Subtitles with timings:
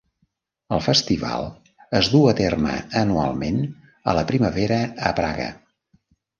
[0.77, 1.45] El festival
[1.99, 3.63] es du a terme anualment
[4.15, 5.51] a la primavera a Praga.